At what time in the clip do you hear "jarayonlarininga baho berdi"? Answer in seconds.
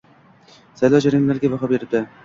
1.07-2.07